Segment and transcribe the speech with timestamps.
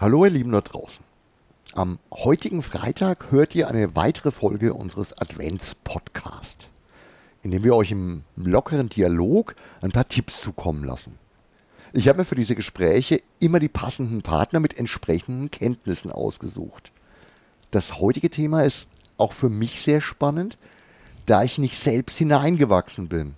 [0.00, 1.04] Hallo ihr Lieben da draußen.
[1.74, 6.68] Am heutigen Freitag hört ihr eine weitere Folge unseres Advents-Podcasts,
[7.42, 11.18] in dem wir euch im lockeren Dialog ein paar Tipps zukommen lassen.
[11.92, 16.92] Ich habe mir für diese Gespräche immer die passenden Partner mit entsprechenden Kenntnissen ausgesucht.
[17.72, 20.58] Das heutige Thema ist auch für mich sehr spannend,
[21.26, 23.34] da ich nicht selbst hineingewachsen bin.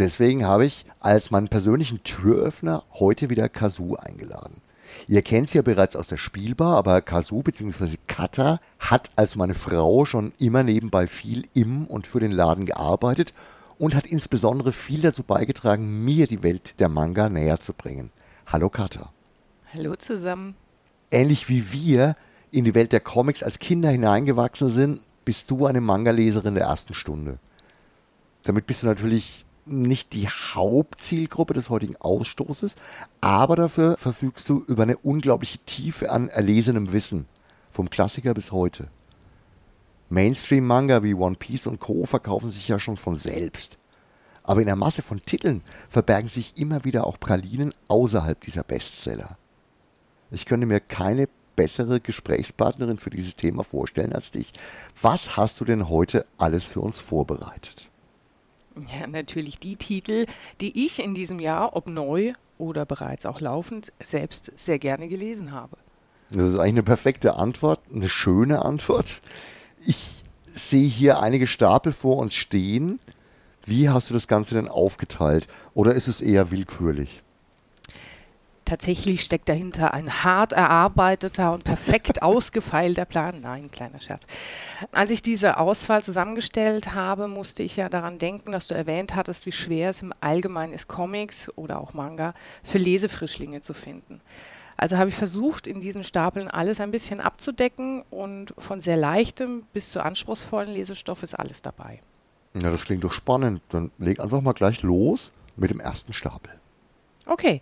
[0.00, 4.62] Deswegen habe ich als meinen persönlichen Türöffner heute wieder Kazoo eingeladen.
[5.08, 7.96] Ihr kennt sie ja bereits aus der Spielbar, aber Kazu bzw.
[8.06, 13.34] Kata hat als meine Frau schon immer nebenbei viel im und für den Laden gearbeitet
[13.78, 18.10] und hat insbesondere viel dazu beigetragen, mir die Welt der Manga näher zu bringen.
[18.46, 19.12] Hallo Kata.
[19.74, 20.54] Hallo zusammen.
[21.10, 22.16] Ähnlich wie wir
[22.50, 26.94] in die Welt der Comics als Kinder hineingewachsen sind, bist du eine Manga-Leserin der ersten
[26.94, 27.38] Stunde.
[28.42, 32.76] Damit bist du natürlich nicht die Hauptzielgruppe des heutigen Ausstoßes,
[33.20, 37.26] aber dafür verfügst du über eine unglaubliche Tiefe an erlesenem Wissen,
[37.70, 38.88] vom Klassiker bis heute.
[40.10, 42.04] Mainstream-Manga wie One Piece und Co.
[42.04, 43.78] verkaufen sich ja schon von selbst.
[44.42, 49.38] Aber in der Masse von Titeln verbergen sich immer wieder auch Pralinen außerhalb dieser Bestseller.
[50.30, 54.52] Ich könnte mir keine bessere Gesprächspartnerin für dieses Thema vorstellen als dich.
[55.00, 57.91] Was hast du denn heute alles für uns vorbereitet?
[58.76, 60.26] Ja, natürlich die Titel,
[60.60, 65.52] die ich in diesem Jahr, ob neu oder bereits auch laufend, selbst sehr gerne gelesen
[65.52, 65.76] habe.
[66.30, 69.20] Das ist eigentlich eine perfekte Antwort, eine schöne Antwort.
[69.84, 70.22] Ich
[70.54, 73.00] sehe hier einige Stapel vor uns stehen.
[73.66, 75.48] Wie hast du das Ganze denn aufgeteilt?
[75.74, 77.20] Oder ist es eher willkürlich?
[78.72, 83.40] Tatsächlich steckt dahinter ein hart erarbeiteter und perfekt ausgefeilter Plan.
[83.42, 84.22] Nein, kleiner Scherz.
[84.92, 89.44] Als ich diese Auswahl zusammengestellt habe, musste ich ja daran denken, dass du erwähnt hattest,
[89.44, 94.22] wie schwer es im Allgemeinen ist, Comics oder auch Manga für Lesefrischlinge zu finden.
[94.78, 99.64] Also habe ich versucht, in diesen Stapeln alles ein bisschen abzudecken und von sehr leichtem
[99.74, 102.00] bis zu anspruchsvollen Lesestoff ist alles dabei.
[102.54, 103.60] Ja, das klingt doch spannend.
[103.68, 106.52] Dann leg einfach mal gleich los mit dem ersten Stapel.
[107.26, 107.60] Okay,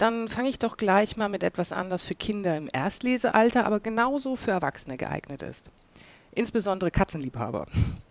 [0.00, 3.80] dann fange ich doch gleich mal mit etwas an, das für Kinder im Erstlesealter, aber
[3.80, 5.70] genauso für Erwachsene geeignet ist.
[6.32, 7.66] Insbesondere Katzenliebhaber.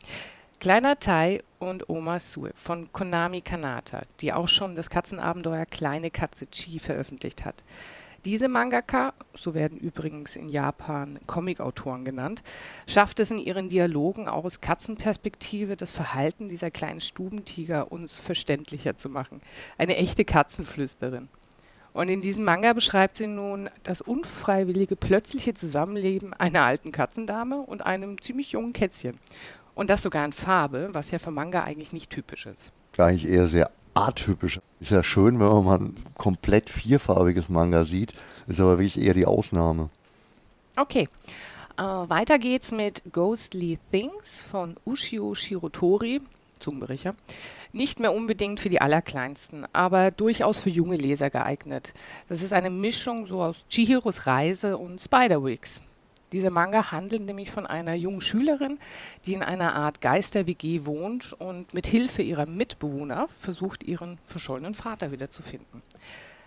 [0.59, 6.47] Kleiner Tai und Oma Sue von Konami Kanata, die auch schon das Katzenabenteuer Kleine Katze
[6.47, 7.63] Chi veröffentlicht hat.
[8.25, 12.44] Diese Mangaka, so werden übrigens in Japan Comicautoren genannt,
[12.85, 18.97] schafft es in ihren Dialogen auch aus Katzenperspektive das Verhalten dieser kleinen Stubentiger uns verständlicher
[18.97, 19.41] zu machen.
[19.77, 21.29] Eine echte Katzenflüsterin.
[22.00, 27.86] Und in diesem Manga beschreibt sie nun das unfreiwillige, plötzliche Zusammenleben einer alten Katzendame und
[27.86, 29.20] einem ziemlich jungen Kätzchen.
[29.76, 32.72] Und das sogar in Farbe, was ja für Manga eigentlich nicht typisch ist.
[32.98, 34.62] Eigentlich eher sehr atypisch.
[34.80, 38.14] Ist ja schön, wenn man mal ein komplett vierfarbiges Manga sieht,
[38.48, 39.90] ist aber wirklich eher die Ausnahme.
[40.78, 41.10] Okay.
[41.78, 46.22] Äh, weiter geht's mit Ghostly Things von Ushio Shirotori.
[46.59, 47.16] Zungenbrecher,
[47.72, 51.94] nicht mehr unbedingt für die Allerkleinsten, aber durchaus für junge Leser geeignet.
[52.28, 55.81] Das ist eine Mischung so aus Chihiros Reise und Spiderwigs.
[56.31, 58.78] Dieser Manga handelt nämlich von einer jungen Schülerin,
[59.25, 65.12] die in einer Art Geister-WG wohnt und mit Hilfe ihrer Mitbewohner versucht, ihren verschollenen Vater
[65.12, 65.81] wiederzufinden.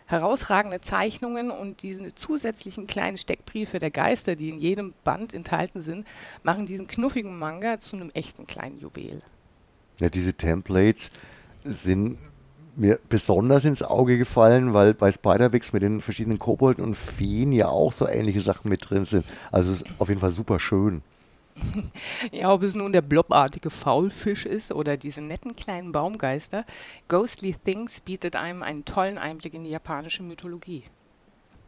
[0.07, 6.07] Herausragende Zeichnungen und diese zusätzlichen kleinen Steckbriefe der Geister, die in jedem Band enthalten sind,
[6.43, 9.23] machen diesen knuffigen Manga zu einem echten kleinen Juwel.
[9.99, 11.11] Ja, diese Templates
[11.65, 12.19] sind
[12.77, 17.69] mir besonders ins Auge gefallen, weil bei Spiderwigs mit den verschiedenen Kobolden und Feen ja
[17.69, 19.25] auch so ähnliche Sachen mit drin sind.
[19.51, 21.03] Also es ist auf jeden Fall super schön.
[22.33, 26.65] Ja, ob es nun der blobartige Faulfisch ist oder diese netten kleinen Baumgeister,
[27.09, 30.85] Ghostly Things bietet einem einen tollen Einblick in die japanische Mythologie.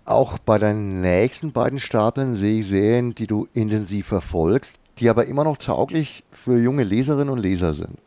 [0.06, 5.26] Auch bei deinen nächsten beiden Stapeln sehe ich Serien, die du intensiv verfolgst, die aber
[5.26, 7.98] immer noch tauglich für junge Leserinnen und Leser sind.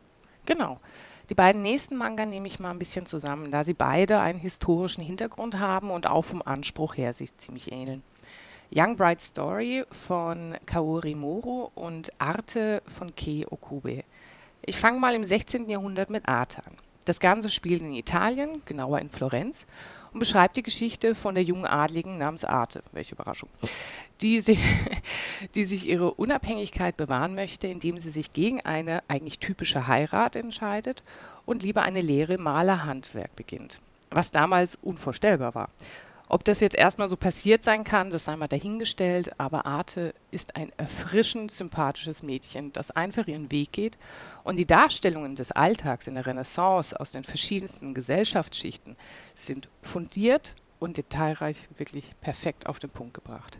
[0.48, 0.80] Genau.
[1.28, 5.04] Die beiden nächsten Manga nehme ich mal ein bisschen zusammen, da sie beide einen historischen
[5.04, 8.02] Hintergrund haben und auch vom Anspruch her sich ziemlich ähneln.
[8.74, 14.04] Young Bright Story von Kaori Moro und Arte von Kei Okube.
[14.64, 15.68] Ich fange mal im 16.
[15.68, 16.72] Jahrhundert mit Arte an.
[17.04, 19.66] Das Ganze spielt in Italien, genauer in Florenz,
[20.12, 22.82] und beschreibt die Geschichte von der jungen Adligen namens Arte.
[22.92, 23.48] Welche Überraschung.
[24.20, 24.58] Die, sie,
[25.54, 31.02] die sich ihre Unabhängigkeit bewahren möchte, indem sie sich gegen eine eigentlich typische Heirat entscheidet
[31.46, 33.80] und lieber eine Lehre im Malerhandwerk beginnt.
[34.10, 35.70] Was damals unvorstellbar war.
[36.30, 40.56] Ob das jetzt erstmal so passiert sein kann, das sei mal dahingestellt, aber Arte ist
[40.56, 43.96] ein erfrischend sympathisches Mädchen, das einfach ihren Weg geht
[44.44, 48.96] und die Darstellungen des Alltags in der Renaissance aus den verschiedensten Gesellschaftsschichten
[49.38, 53.58] sind fundiert und detailreich wirklich perfekt auf den Punkt gebracht.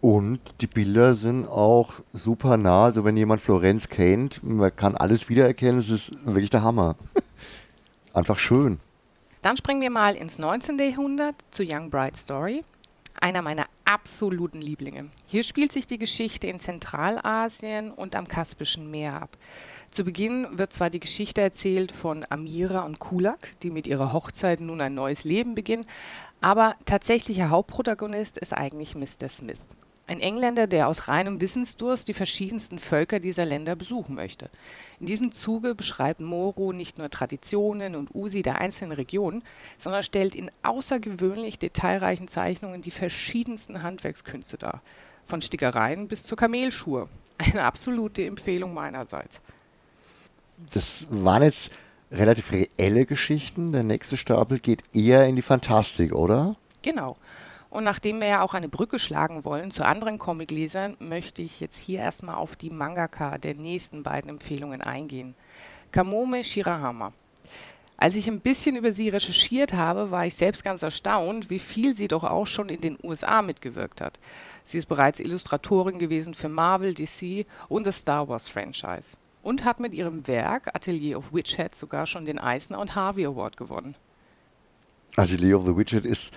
[0.00, 2.84] Und die Bilder sind auch super nah.
[2.84, 5.80] Also wenn jemand Florenz kennt, man kann alles wiedererkennen.
[5.80, 6.96] Es ist wirklich der Hammer.
[8.12, 8.78] Einfach schön.
[9.40, 10.78] Dann springen wir mal ins 19.
[10.78, 12.64] Jahrhundert zu Young Bride Story.
[13.24, 15.08] Einer meiner absoluten Lieblinge.
[15.26, 19.38] Hier spielt sich die Geschichte in Zentralasien und am Kaspischen Meer ab.
[19.90, 24.60] Zu Beginn wird zwar die Geschichte erzählt von Amira und Kulak, die mit ihrer Hochzeit
[24.60, 25.86] nun ein neues Leben beginnen,
[26.42, 29.30] aber tatsächlicher Hauptprotagonist ist eigentlich Mr.
[29.30, 29.64] Smith.
[30.06, 34.50] Ein Engländer, der aus reinem Wissensdurst die verschiedensten Völker dieser Länder besuchen möchte.
[35.00, 39.42] In diesem Zuge beschreibt Moro nicht nur Traditionen und Usi der einzelnen Regionen,
[39.78, 44.82] sondern stellt in außergewöhnlich detailreichen Zeichnungen die verschiedensten Handwerkskünste dar.
[45.24, 47.08] Von Stickereien bis zur Kamelschuhe.
[47.38, 49.40] Eine absolute Empfehlung meinerseits.
[50.72, 51.70] Das waren jetzt
[52.12, 53.72] relativ reelle Geschichten.
[53.72, 56.56] Der nächste Stapel geht eher in die Fantastik, oder?
[56.82, 57.16] Genau.
[57.74, 61.76] Und nachdem wir ja auch eine Brücke schlagen wollen zu anderen Comiclesern, möchte ich jetzt
[61.76, 65.34] hier erstmal auf die Mangaka der nächsten beiden Empfehlungen eingehen.
[65.90, 67.12] Kamome Shirahama.
[67.96, 71.96] Als ich ein bisschen über sie recherchiert habe, war ich selbst ganz erstaunt, wie viel
[71.96, 74.20] sie doch auch schon in den USA mitgewirkt hat.
[74.64, 79.80] Sie ist bereits Illustratorin gewesen für Marvel, DC und das Star Wars Franchise und hat
[79.80, 83.96] mit ihrem Werk Atelier of Witchhead sogar schon den Eisner und Harvey Award gewonnen.
[85.16, 86.32] Atelier of the Witchhead ist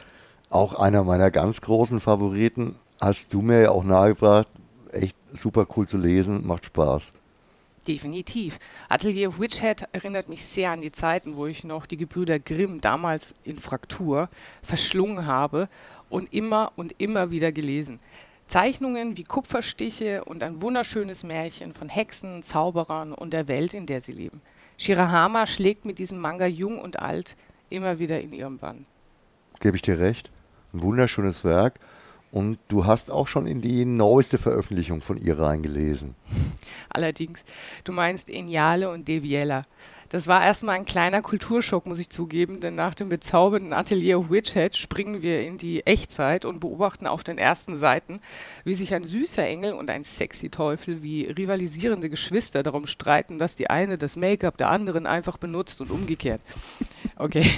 [0.49, 2.75] auch einer meiner ganz großen Favoriten.
[3.01, 4.47] Hast du mir ja auch nahegebracht.
[4.91, 7.13] Echt super cool zu lesen, macht Spaß.
[7.87, 8.59] Definitiv.
[8.89, 12.81] Atelier of Witchhead erinnert mich sehr an die Zeiten, wo ich noch die Gebrüder Grimm
[12.81, 14.29] damals in Fraktur
[14.61, 15.69] verschlungen habe
[16.09, 17.97] und immer und immer wieder gelesen.
[18.47, 24.01] Zeichnungen wie Kupferstiche und ein wunderschönes Märchen von Hexen, Zauberern und der Welt, in der
[24.01, 24.41] sie leben.
[24.77, 27.35] Shirahama schlägt mit diesem Manga jung und alt
[27.69, 28.85] immer wieder in ihrem Bann.
[29.59, 30.31] Gebe ich dir recht.
[30.73, 31.79] Ein wunderschönes Werk.
[32.31, 36.15] Und du hast auch schon in die neueste Veröffentlichung von ihr reingelesen.
[36.89, 37.43] Allerdings,
[37.83, 39.65] du meinst Eniale und Deviella.
[40.09, 44.77] Das war erstmal ein kleiner Kulturschock, muss ich zugeben, denn nach dem bezaubernden Atelier Witchhead
[44.77, 48.21] springen wir in die Echtzeit und beobachten auf den ersten Seiten,
[48.63, 53.55] wie sich ein süßer Engel und ein sexy Teufel wie rivalisierende Geschwister darum streiten, dass
[53.55, 56.41] die eine das Make-up der anderen einfach benutzt und umgekehrt.
[57.19, 57.49] Okay.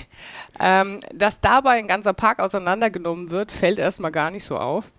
[0.59, 4.91] Ähm, dass dabei ein ganzer Park auseinandergenommen wird, fällt erstmal gar nicht so auf.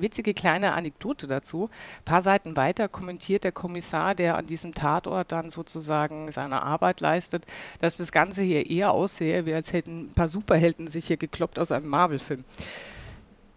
[0.00, 1.70] Witzige kleine Anekdote dazu.
[2.00, 7.00] Ein paar Seiten weiter kommentiert der Kommissar, der an diesem Tatort dann sozusagen seine Arbeit
[7.00, 7.46] leistet,
[7.80, 11.58] dass das Ganze hier eher aussehe, wie als hätten ein paar Superhelden sich hier gekloppt
[11.58, 12.44] aus einem Marvel-Film.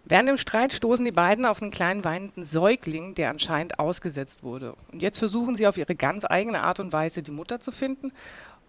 [0.05, 4.75] Während dem Streit stoßen die beiden auf einen kleinen weinenden Säugling, der anscheinend ausgesetzt wurde.
[4.91, 8.11] Und jetzt versuchen sie auf ihre ganz eigene Art und Weise die Mutter zu finden.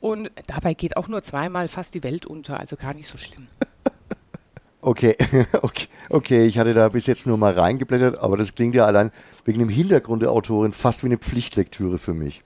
[0.00, 3.48] Und dabei geht auch nur zweimal fast die Welt unter, also gar nicht so schlimm.
[4.84, 5.16] Okay,
[5.62, 9.12] okay, okay, ich hatte da bis jetzt nur mal reingeblättert, aber das klingt ja allein
[9.46, 12.42] wegen dem Hintergrund der Autorin fast wie eine Pflichtlektüre für mich.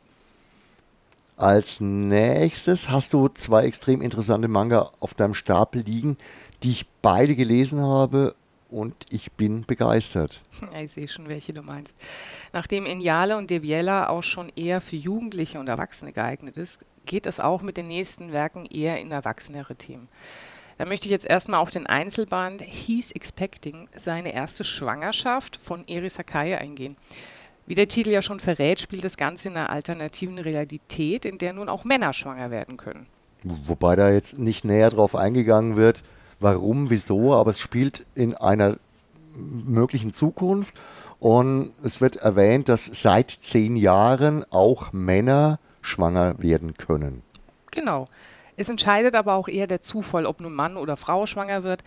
[1.36, 6.16] Als nächstes hast du zwei extrem interessante Manga auf deinem Stapel liegen,
[6.62, 8.36] die ich beide gelesen habe
[8.70, 10.40] und ich bin begeistert.
[10.80, 11.98] Ich sehe schon, welche du meinst.
[12.52, 17.40] Nachdem Inyale und Deviella auch schon eher für Jugendliche und Erwachsene geeignet ist, geht es
[17.40, 20.06] auch mit den nächsten Werken eher in erwachsenere Themen.
[20.78, 26.08] Da möchte ich jetzt erstmal auf den Einzelband He's Expecting, seine erste Schwangerschaft von Eri
[26.08, 26.96] Sakai eingehen.
[27.66, 31.52] Wie der Titel ja schon verrät, spielt das Ganze in einer alternativen Realität, in der
[31.52, 33.06] nun auch Männer schwanger werden können.
[33.42, 36.04] Wobei da jetzt nicht näher drauf eingegangen wird,
[36.38, 38.76] warum, wieso, aber es spielt in einer
[39.34, 40.74] möglichen Zukunft
[41.18, 47.22] und es wird erwähnt, dass seit zehn Jahren auch Männer schwanger werden können.
[47.72, 48.06] Genau.
[48.58, 51.84] Es entscheidet aber auch eher der Zufall, ob nun Mann oder Frau schwanger wird.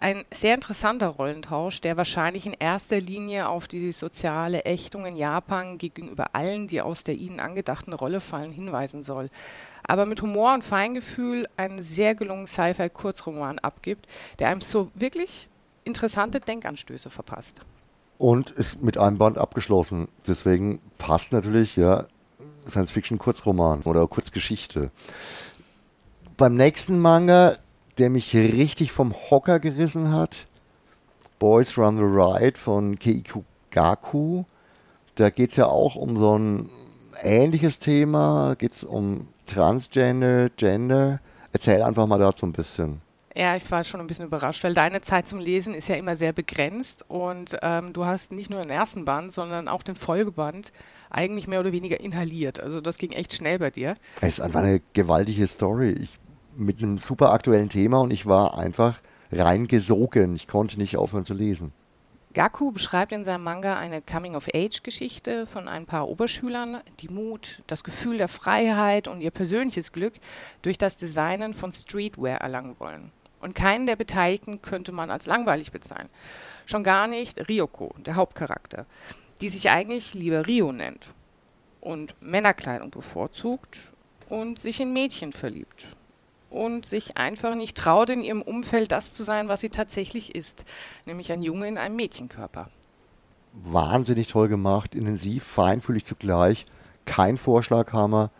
[0.00, 5.78] Ein sehr interessanter Rollentausch, der wahrscheinlich in erster Linie auf die soziale Ächtung in Japan
[5.78, 9.30] gegenüber allen, die aus der ihnen angedachten Rolle fallen, hinweisen soll.
[9.84, 14.06] Aber mit Humor und Feingefühl einen sehr gelungenen Sci-Fi-Kurzroman abgibt,
[14.40, 15.48] der einem so wirklich
[15.84, 17.60] interessante Denkanstöße verpasst.
[18.18, 20.08] Und ist mit einem Band abgeschlossen.
[20.26, 22.06] Deswegen passt natürlich, ja,
[22.68, 24.90] Science-Fiction-Kurzroman oder Kurzgeschichte
[26.38, 27.56] beim nächsten Manga,
[27.98, 30.46] der mich richtig vom Hocker gerissen hat,
[31.40, 34.44] Boys Run the Ride von Keiku Gaku.
[35.16, 36.68] Da geht es ja auch um so ein
[37.22, 41.20] ähnliches Thema, geht es um Transgender, Gender.
[41.52, 43.00] Erzähl einfach mal dazu ein bisschen.
[43.34, 46.14] Ja, ich war schon ein bisschen überrascht, weil deine Zeit zum Lesen ist ja immer
[46.14, 50.72] sehr begrenzt und ähm, du hast nicht nur den ersten Band, sondern auch den Folgeband
[51.10, 52.60] eigentlich mehr oder weniger inhaliert.
[52.60, 53.96] Also das ging echt schnell bei dir.
[54.20, 55.92] Es ist einfach eine gewaltige Story.
[55.92, 56.18] Ich
[56.58, 58.98] mit einem super aktuellen Thema und ich war einfach
[59.30, 60.34] reingesogen.
[60.34, 61.72] Ich konnte nicht aufhören zu lesen.
[62.34, 68.18] Gaku beschreibt in seinem Manga eine Coming-of-Age-Geschichte von ein paar Oberschülern, die Mut, das Gefühl
[68.18, 70.14] der Freiheit und ihr persönliches Glück
[70.62, 73.12] durch das Designen von Streetwear erlangen wollen.
[73.40, 76.10] Und keinen der Beteiligten könnte man als langweilig bezeichnen.
[76.66, 78.84] Schon gar nicht Ryoko, der Hauptcharakter,
[79.40, 81.14] die sich eigentlich lieber Rio nennt
[81.80, 83.92] und Männerkleidung bevorzugt
[84.28, 85.96] und sich in Mädchen verliebt
[86.50, 90.64] und sich einfach nicht traut, in ihrem Umfeld das zu sein, was sie tatsächlich ist,
[91.06, 92.68] nämlich ein Junge in einem Mädchenkörper.
[93.52, 96.66] Wahnsinnig toll gemacht, intensiv, feinfühlig zugleich,
[97.04, 98.30] kein Vorschlaghammer.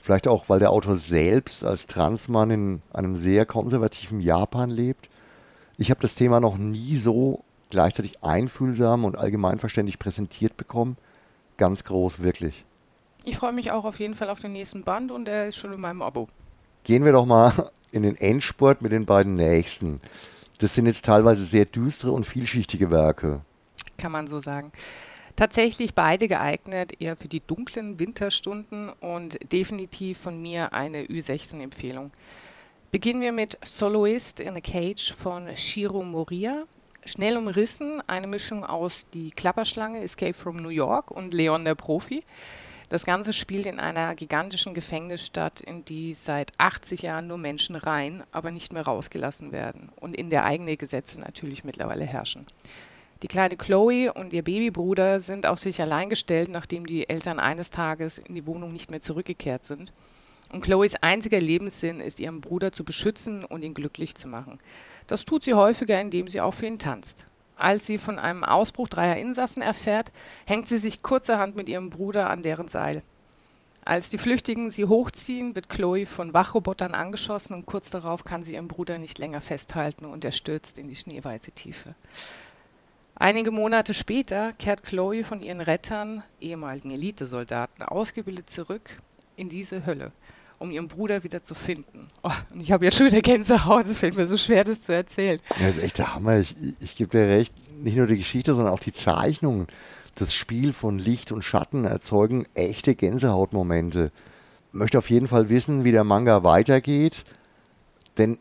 [0.00, 5.08] Vielleicht auch, weil der Autor selbst als Transmann in einem sehr konservativen Japan lebt.
[5.78, 10.96] Ich habe das Thema noch nie so gleichzeitig einfühlsam und allgemeinverständlich präsentiert bekommen.
[11.56, 12.64] Ganz groß, wirklich.
[13.24, 15.72] Ich freue mich auch auf jeden Fall auf den nächsten Band und er ist schon
[15.72, 16.28] in meinem Abo.
[16.86, 20.00] Gehen wir doch mal in den Endspurt mit den beiden nächsten.
[20.58, 23.40] Das sind jetzt teilweise sehr düstere und vielschichtige Werke.
[23.98, 24.70] Kann man so sagen.
[25.34, 32.12] Tatsächlich beide geeignet eher für die dunklen Winterstunden und definitiv von mir eine Ü16-Empfehlung.
[32.92, 36.66] Beginnen wir mit Soloist in a Cage von Shiro Moria.
[37.04, 42.22] Schnell umrissen, eine Mischung aus Die Klapperschlange, Escape from New York und Leon der Profi.
[42.88, 48.22] Das Ganze spielt in einer gigantischen Gefängnisstadt, in die seit 80 Jahren nur Menschen rein,
[48.30, 52.46] aber nicht mehr rausgelassen werden und in der eigene Gesetze natürlich mittlerweile herrschen.
[53.22, 57.70] Die kleine Chloe und ihr Babybruder sind auf sich allein gestellt, nachdem die Eltern eines
[57.70, 59.92] Tages in die Wohnung nicht mehr zurückgekehrt sind.
[60.52, 64.60] Und Chloes einziger Lebenssinn ist, ihren Bruder zu beschützen und ihn glücklich zu machen.
[65.08, 67.26] Das tut sie häufiger, indem sie auch für ihn tanzt.
[67.56, 70.12] Als sie von einem Ausbruch dreier Insassen erfährt,
[70.46, 73.02] hängt sie sich kurzerhand mit ihrem Bruder an deren Seil.
[73.84, 78.54] Als die Flüchtigen sie hochziehen, wird Chloe von Wachrobotern angeschossen und kurz darauf kann sie
[78.54, 81.94] ihren Bruder nicht länger festhalten und er stürzt in die schneeweiße Tiefe.
[83.14, 89.00] Einige Monate später kehrt Chloe von ihren Rettern, ehemaligen Elitesoldaten, ausgebildet zurück
[89.36, 90.12] in diese Hölle
[90.58, 92.10] um ihren Bruder wieder zu finden.
[92.22, 94.92] Oh, und ich habe jetzt schon wieder Gänsehaut, es fällt mir so schwer, das zu
[94.92, 95.40] erzählen.
[95.50, 96.38] das ist echt der Hammer.
[96.38, 99.66] Ich, ich gebe dir recht, nicht nur die Geschichte, sondern auch die Zeichnungen.
[100.14, 104.12] Das Spiel von Licht und Schatten erzeugen echte Gänsehautmomente.
[104.72, 107.24] Möchte auf jeden Fall wissen, wie der Manga weitergeht,
[108.16, 108.38] denn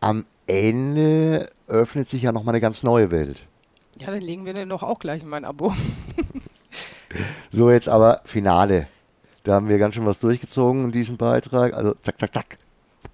[0.00, 3.46] am Ende öffnet sich ja nochmal eine ganz neue Welt.
[3.98, 5.74] Ja, dann legen wir den doch auch gleich in mein Abo.
[7.50, 8.86] so, jetzt aber Finale.
[9.44, 11.74] Da haben wir ganz schön was durchgezogen in diesem Beitrag.
[11.74, 12.56] Also zack, zack, zack.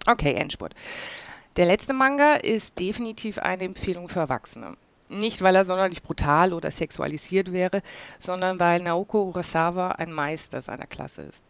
[0.07, 0.75] Okay, Endspurt.
[1.57, 4.77] Der letzte Manga ist definitiv eine Empfehlung für Erwachsene.
[5.09, 7.83] Nicht, weil er sonderlich brutal oder sexualisiert wäre,
[8.19, 11.47] sondern weil Naoko Urasawa ein Meister seiner Klasse ist.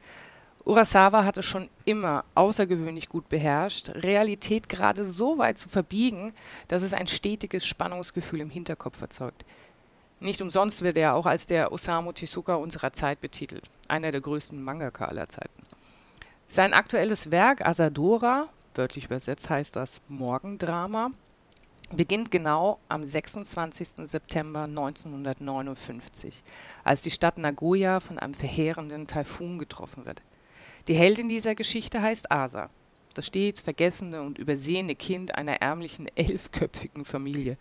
[0.65, 6.35] Urasawa hat es schon immer außergewöhnlich gut beherrscht, Realität gerade so weit zu verbiegen,
[6.69, 9.45] dass es ein stetiges Spannungsgefühl im Hinterkopf erzeugt.
[10.21, 14.61] Nicht umsonst wird er auch als der Osamu Tezuka unserer Zeit betitelt, einer der größten
[14.61, 15.63] Mangaka aller Zeiten.
[16.49, 21.11] Sein aktuelles Werk Asadora, wörtlich übersetzt heißt das Morgendrama,
[21.93, 24.09] beginnt genau am 26.
[24.09, 26.43] September 1959,
[26.85, 30.23] als die Stadt Nagoya von einem verheerenden Taifun getroffen wird.
[30.89, 32.71] Die Heldin dieser Geschichte heißt Asa,
[33.15, 37.57] das stets vergessene und übersehene Kind einer ärmlichen elfköpfigen Familie.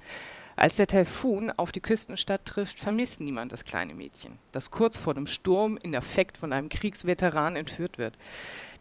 [0.60, 5.14] Als der Taifun auf die Küstenstadt trifft, vermisst niemand das kleine Mädchen, das kurz vor
[5.14, 8.16] dem Sturm in Affekt von einem Kriegsveteran entführt wird.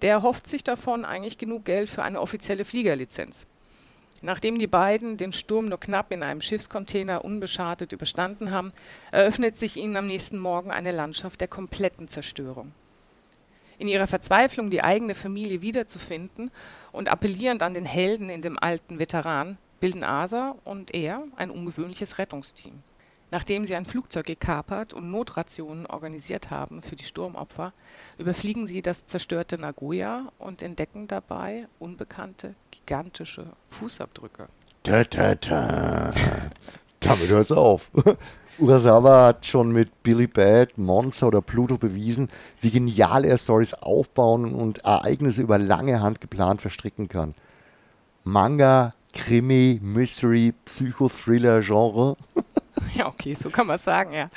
[0.00, 3.46] Der erhofft sich davon eigentlich genug Geld für eine offizielle Fliegerlizenz.
[4.22, 8.72] Nachdem die beiden den Sturm nur knapp in einem Schiffscontainer unbeschadet überstanden haben,
[9.10, 12.72] eröffnet sich ihnen am nächsten Morgen eine Landschaft der kompletten Zerstörung.
[13.76, 16.50] In ihrer Verzweiflung, die eigene Familie wiederzufinden
[16.90, 22.18] und appellierend an den Helden in dem alten Veteran, bilden Asa und er ein ungewöhnliches
[22.18, 22.82] Rettungsteam.
[23.30, 27.72] Nachdem sie ein Flugzeug gekapert und Notrationen organisiert haben für die Sturmopfer,
[28.18, 34.46] überfliegen sie das zerstörte Nagoya und entdecken dabei unbekannte, gigantische Fußabdrücke.
[34.84, 36.10] Ta, ta, ta.
[37.00, 37.90] Damit hört's auf.
[38.58, 42.28] Urasawa hat schon mit Billy Bad, Monster oder Pluto bewiesen,
[42.60, 47.34] wie genial er Stories aufbauen und Ereignisse über lange Hand geplant verstricken kann.
[48.24, 52.16] Manga Krimi, Mystery, Psychothriller-Genre.
[52.94, 54.30] ja, okay, so kann man sagen, ja.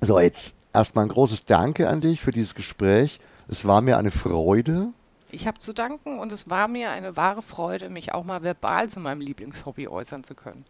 [0.00, 3.20] So, jetzt erstmal ein großes Danke an dich für dieses Gespräch.
[3.46, 4.92] Es war mir eine Freude.
[5.30, 8.88] Ich habe zu danken und es war mir eine wahre Freude, mich auch mal verbal
[8.88, 10.64] zu meinem Lieblingshobby äußern zu können.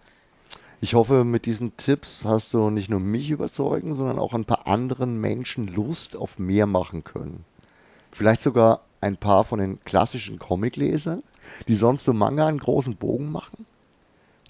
[0.81, 4.67] Ich hoffe, mit diesen Tipps hast du nicht nur mich überzeugen, sondern auch ein paar
[4.67, 7.45] anderen Menschen Lust auf mehr machen können.
[8.11, 11.23] Vielleicht sogar ein paar von den klassischen Comiclesern,
[11.67, 13.67] die sonst so Manga einen großen Bogen machen?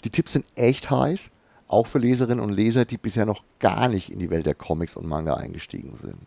[0.04, 1.30] Die Tipps sind echt heiß,
[1.66, 4.96] auch für Leserinnen und Leser, die bisher noch gar nicht in die Welt der Comics
[4.96, 6.18] und Manga eingestiegen sind.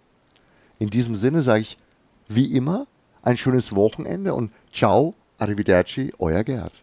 [0.79, 1.77] In diesem Sinne sage ich
[2.27, 2.87] wie immer
[3.23, 6.73] ein schönes Wochenende und ciao, arrivederci, euer Gerd.